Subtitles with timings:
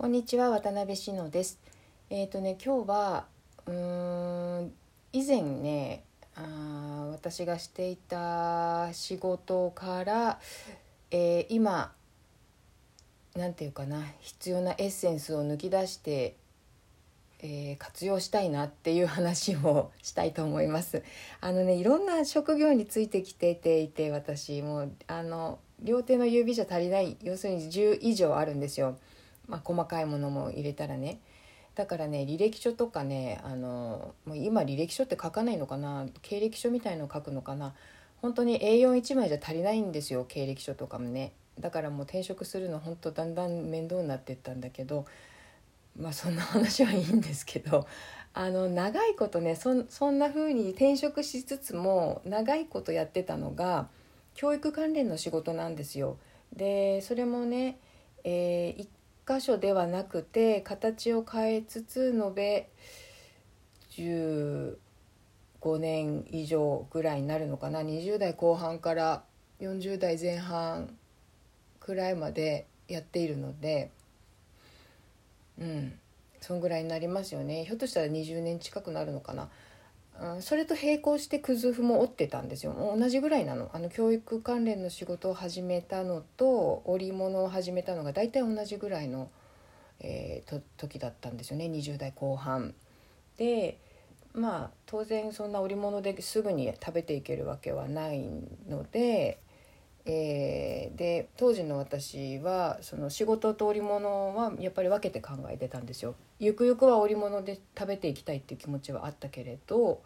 [0.00, 1.60] こんにちは渡辺志乃です。
[2.08, 3.26] えっ、とね今日は
[3.66, 4.72] うーん
[5.12, 10.40] 以前ねあ私がしていた仕事から、
[11.10, 11.92] えー今
[13.36, 16.34] なんていうかな必要なエッセンスを抜き出して、
[17.40, 21.02] えー活用したいなっていう話をしたいと思います。
[21.42, 28.96] あのねいろんな職業についてきてていて私もうあの両手の指じゃ足りない要するに10以上あるんですよ。
[29.50, 31.18] まあ、細かいものも入れたらね。
[31.74, 36.06] だからね履歴書とかねあのもう今履歴書って書かないのかな？
[36.22, 37.74] 経歴書みたいの書くのかな？
[38.22, 41.32] 本当に A41 枚じゃ足りないんですよ経歴書とかもね。
[41.58, 45.04] だからもう転職するの本当だんだん面倒になってったんだけど
[45.98, 47.86] まあそんな話はいいんですけど
[48.32, 53.88] あの長いことねそそんな風に転職しつつも長いことやってたのが
[54.34, 56.16] 教育関連の仕事なんですよ。
[56.54, 57.78] でそれもね、
[58.24, 58.88] えー1
[59.30, 62.68] 箇所ではなくて形を変えつつ延べ
[63.92, 64.76] 15
[65.78, 69.22] 年以上ぐらいになるのかな20代後半から
[69.60, 70.96] 40代前半
[71.78, 73.92] くらいまでやっているので
[75.60, 75.92] うん
[76.40, 79.48] そんぐらいになりますよねひょっとしたら20年近くなるのかな。
[80.20, 82.74] うんそれと並行してクズフも折ってたんですよ。
[82.74, 83.70] 同じぐらいなの。
[83.72, 89.30] あの教育関連の仕事を始めたのと織物を始めたのが大体同じぐらいの、
[90.00, 91.66] えーと時だったんですよね。
[91.66, 92.74] 20代後半。
[93.38, 93.78] で
[94.34, 98.20] まあ当然そんな織物ですぐに食べていけるわけはない
[98.68, 99.38] ので、
[100.06, 106.14] えーで当時の私はその仕事と織物はやっぱり分けて考えてたんですよ。
[106.38, 110.02] ゆくゆくは織物で食べていきたいっていう気持ちはあったけれど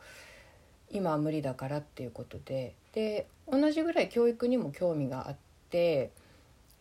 [0.90, 5.36] 今は無理だからっていうことでで同じぐらい教育にも興味があっ
[5.70, 6.10] て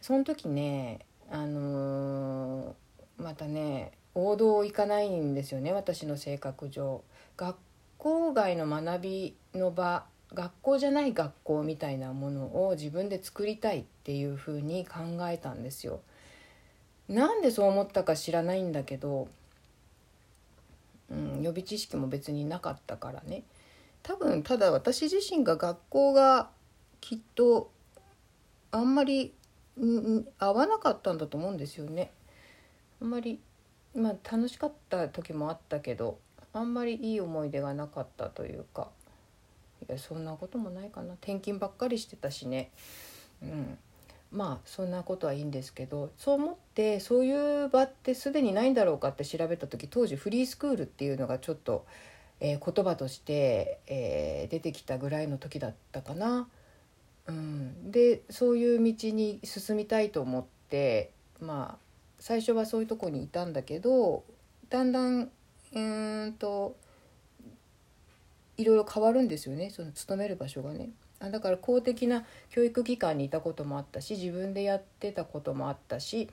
[0.01, 0.99] その時ね
[1.31, 7.03] あのーまたね王道行かないんですよね私の性格上。
[7.37, 7.57] 学
[7.97, 10.03] 校外の学びの場
[10.33, 14.99] 学校じゃない学校みたいなものを自分で作りたいっていうふうに考
[15.29, 16.01] えたんですよ。
[17.07, 19.27] なんでそう思ったか知らないんだけど、
[21.11, 23.43] うん、予備知識も別になかったからね
[24.03, 26.49] 多分ただ私自身が学校が
[27.01, 27.69] きっと
[28.71, 29.33] あんまり、
[30.39, 32.11] 合わなかったんだと思うんですよね。
[33.01, 33.39] あんまり
[33.95, 36.17] まあ楽しかった時もあったけど
[36.53, 38.89] あんまりいい思い出がなかったというか
[39.97, 41.13] そんなこともないかな。
[41.13, 42.71] 転勤ばっかりしてたしね。
[43.41, 43.77] うん。
[44.33, 51.85] まあそんなことはいいんですけどそう思ってそういう場ってすでにないんだろうかって調べた時当時フリースクールっていうのがちょっと、
[52.39, 56.47] えー言葉として、えー出てきたぐらいの時だったかな。
[57.27, 61.83] うん、でそういう道に進みたいと思ってまあ
[62.19, 64.23] 最初はそういうとこにいたんだけど
[64.69, 66.75] だんだんうーんと
[68.57, 70.89] いろいろ変わるんですよねその勤める場所がね。
[71.19, 76.29] あだから公的な教育機関にいたこともあったし自分でやってたこともあったし、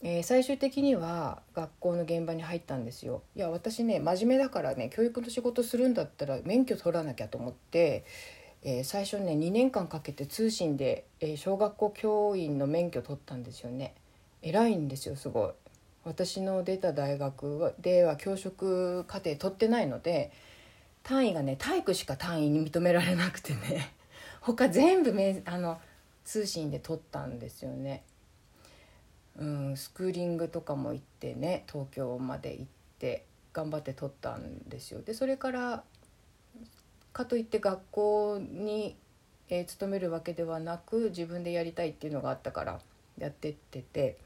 [0.00, 3.22] えー最終的には学校の現場に入ったんですよ。
[3.36, 8.04] いや私ね真面目だからね教育の仕事するんだったら免許取らなきゃと思って、
[8.62, 13.94] えー最初ね2年間かけて通信で、えー小学校教員の免許取ったんですよね。
[14.42, 15.50] 偉いんですよすごい。
[16.04, 20.32] 私の出た大学では教職課程取ってないので
[21.02, 23.92] 単位がね体育しか単位に認められなくてね
[24.40, 25.80] 他全部めあの
[26.24, 28.04] 通信で取ったんですよね。
[29.36, 32.66] うん、スクーリングとかも行ってね東京まで行っ
[32.98, 33.24] て
[33.54, 35.00] 頑張って取ったんですよ。
[35.02, 35.84] でそれから
[37.12, 38.96] かといって学校に、
[39.48, 42.80] えー勤めるわけではなく自分でやりたいっていうのがあったから
[43.18, 44.18] やってってて。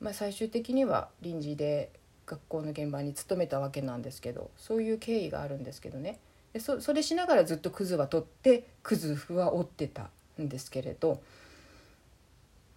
[0.00, 1.90] まあ、最終的には臨時で
[2.26, 6.18] 学校の現場に勤めたわけなんですけどそういう経緯があるんですけどね。
[6.52, 10.10] でそれしながらずっとクズは取ってクズフは折ってた
[10.40, 11.20] んですけれど。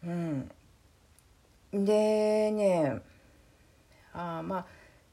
[0.06, 0.52] うん。
[1.72, 3.02] でね
[4.14, 4.66] あまあ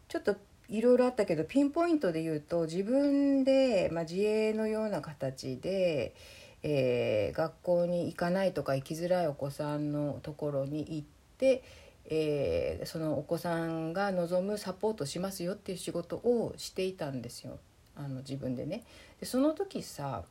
[0.09, 0.37] ちょっと
[0.69, 6.15] いろいろあったけどピンポイントで言うと自分で、まあ、自営のような形で、
[6.63, 11.07] えー学校に行かないとか行きづらいお子さんのところに行っ
[11.39, 11.63] て、
[12.09, 17.59] えーそのお子さんが望むサポートしますよっていう仕事をしていたんですよ
[17.97, 18.85] あの自分でね。
[19.21, 20.25] でその時さ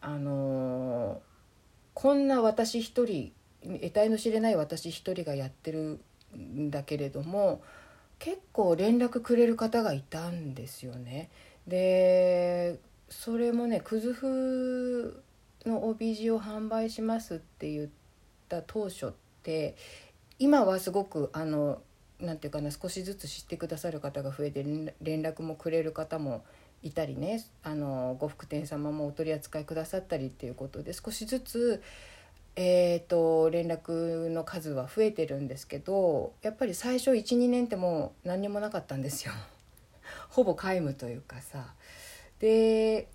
[0.00, 1.32] あのー
[1.94, 3.32] こんな私一人
[3.62, 6.00] 得体の知れない私一人がやってる
[6.34, 7.62] んだけれども
[8.18, 11.28] 結構連絡くれる方がいたんですよね。
[11.66, 17.88] でそれもね「くず風の帯地を販売します」って言っ
[18.48, 19.10] た当初っ
[19.42, 19.76] て
[20.42, 21.80] 今はすごくあの
[22.18, 24.64] なんていうかな少しずつ知ってくださる方が増えて
[25.00, 26.44] 連絡もくれる方も
[26.82, 31.80] いたりねあの呉服店様もお取り扱いくださったりっていうことで少しずつ、
[32.56, 39.32] えーと、連絡の数は増えてるんですけどやっぱり最初12年ってもう何にもなかったんですよ
[40.28, 41.72] ほぼ皆無というかさ。
[42.40, 43.06] で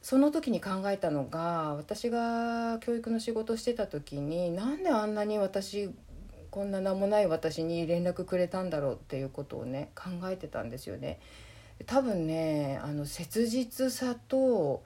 [0.00, 5.90] その時に考えたのが私が教育の仕事してた時になんであんなに私
[6.50, 11.20] こんな名もない私に連絡くれたんだろうっていうことをね考えてたんですよね。
[11.86, 14.82] 多分ねあの切実さと,、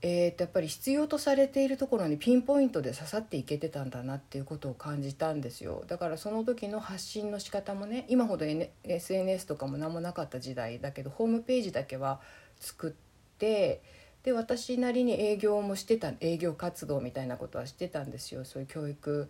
[0.00, 12.20] えー、とやっぱり必要とされているところにピンポイントで刺さっていけてたんだなっていうことを感じたんですよだからその時の発信の仕方もね今ほど、N、SNS とかも何もなかった時代だけどホームページだけは
[12.58, 12.92] 作っ
[13.38, 13.82] て
[14.22, 19.28] で私なりに営業もしてた営業活動みたいなことはしてたんですよそういう教育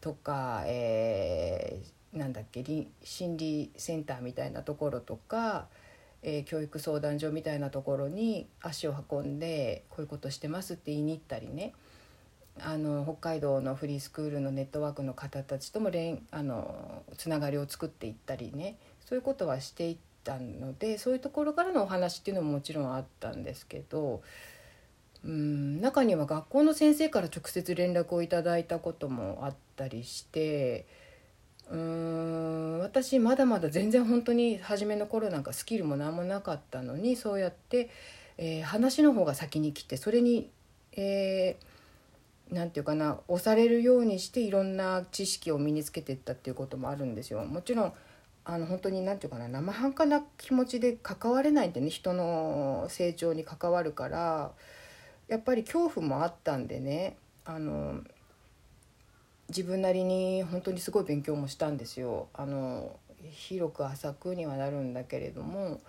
[0.00, 2.64] とか、えー、なんだっけ
[3.02, 5.66] 心理センターみたいなところとか
[6.22, 11.72] えー、教育相談所みたいなところに足を運んでこういうことしてますって言いに行ったりね。
[12.62, 18.76] あの北海道のフリースクールのネットワークの方たちとも連あのつながりを作っていったりね。
[19.06, 24.22] そういうことはしていったのでそういうところからのお話っていうのももちろんあったんですけど
[25.24, 30.86] うん中には学校の先生から直接連絡をいただいたこともあったりして。
[31.70, 37.90] うん私まだまだ全然本当に初めの頃なんかスキルも何もなかったのにそうやって、
[38.38, 40.50] えー、話の方が先に来てそれに、
[40.96, 47.44] えー、なんていうかな押されるようにしていろんな知識を身につけていったっていうこともあるんですよ。
[47.44, 47.92] もちろん
[48.44, 54.50] あの本当に何て言うかな生半可な気持ちで関われないんでね人の成長に関わるから
[55.30, 58.00] やっぱり恐怖もあったんでねあの
[59.48, 62.28] 自分なりに本当にすごい勉強もしたんですよ。
[62.34, 62.96] あの
[63.30, 65.80] 広く浅くにはなるんだけれども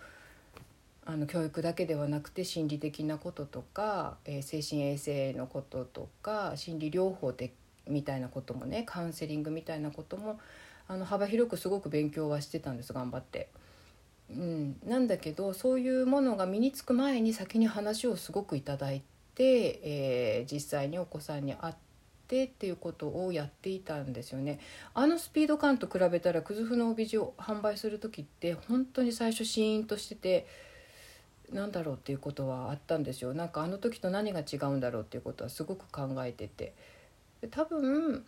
[1.06, 7.52] あの教育だけではなくて心理的なこととか、えー、精神衛生のこととか心理療法で
[7.88, 10.40] みたいなこともねカウンセリングみたいなことも
[10.88, 13.50] あの幅広くすごく勉強はしてたんです頑張って。
[14.30, 21.92] うん、なんだけどそういうものが身につく前に先に話をすごくいただいて、えー、実際にお子さんに会って。
[22.32, 24.62] てっていうことをやっていたんですよね
[24.94, 30.48] あのスピード感と比べたらクズフの帯地を販売する時って本当に最初シーンとしてて
[31.52, 36.74] なんだろうっていうことはあったんですよなんかあの時と何が違うんだろうっていうことはすごく考えてて
[37.50, 38.24] 多分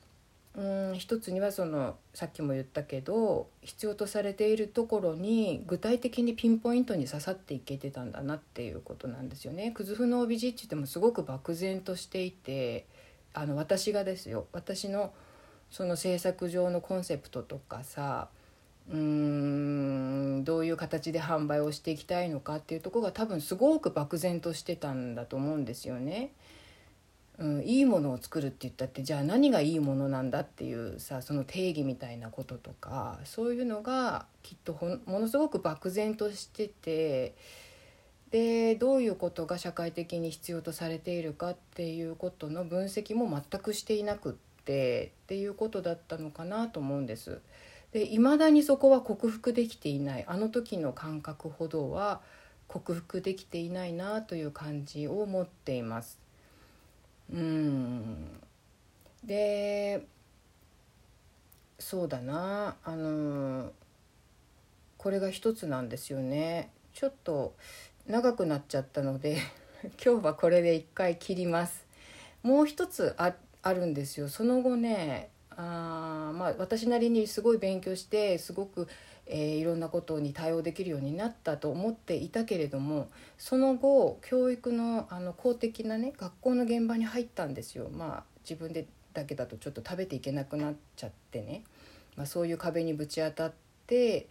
[0.55, 9.71] うん一つにはそのさっきも言ったけど必要とされているところに具体的にピンポイントに刺さっていけてたんだなっていうことなんですよね。
[9.71, 12.85] クズフの帯地って言ってもすごく漠然としていて
[13.33, 15.11] あの私がですよ私の
[15.71, 18.29] その制作上のコンセプトとかさ
[18.91, 26.31] うーんどういう形で販売をしていきたいのかっていうとこが多分すごく漠然としてたんだと思うんですよね。
[27.39, 37.33] うん、いいものを作るって言ったってじゃあ何がいいものなんだっていうさその定義みたいなこととかそういうのがきっとものすごく漠然としてて
[38.30, 44.33] でどういうことが社会的に必要とされているかっていうことの分析も全くしていなくっ
[44.63, 47.41] てっていうことだったのかなと思うんです。
[47.91, 52.21] で未だにそこは克服できていないあの時の感覚ほどは
[52.68, 56.22] 克服できていないなという感じを持っています。
[57.31, 58.42] うん。
[59.23, 60.06] で
[61.80, 62.75] そうだな。
[62.83, 63.71] あの
[64.97, 66.71] これが一つなんですよね。
[66.94, 67.56] ちょっと
[68.07, 69.37] 長くなっちゃったので
[70.03, 71.85] 今日はこれで一回切ります。
[72.42, 73.33] もう一つあ
[73.73, 74.30] るんですよ。
[74.30, 78.87] その後ねあまあ私なりにすごい勉強してすごく、
[79.25, 91.63] えー、いろんなことに対応できるようになったと思っていたけれどもその後教育のあの公的なね学校の現場に入ったんですよまあ自分でだけだとちょっと食べていけなくなっちゃってね、
[92.18, 93.53] まあ、そういう壁にぶち当たっ
[93.87, 94.27] て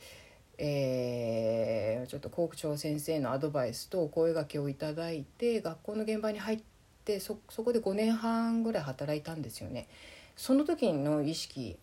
[0.58, 6.60] えー、ちょっと校長先生のアドバイスとお声がけをいただいて学校の現場に入っ
[7.04, 9.88] てそこで5年半ぐらい働いたんですよね。
[10.36, 11.76] その時の意識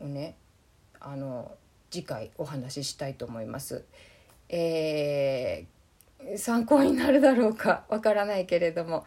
[0.00, 0.36] をね
[1.00, 1.52] あの
[1.90, 3.84] 次回お話ししたいと思います。
[4.48, 9.04] えー、参考になるだろうかわからないけれども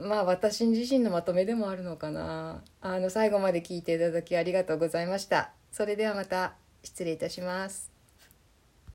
[0.00, 5.52] まあ私自身のまとめでもあるのかなあの最後まで聞いていただきありがとうございました。
[5.70, 7.99] それではまた失礼いたします。